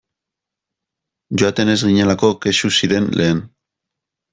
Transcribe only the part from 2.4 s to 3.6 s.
kexu ziren lehen.